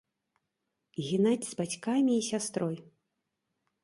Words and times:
Генадзь 1.09 1.47
з 1.49 1.53
бацькамі 1.59 2.13
і 2.21 2.23
сястрой. 2.29 2.77